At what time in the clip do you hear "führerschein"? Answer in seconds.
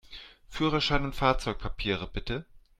0.49-1.03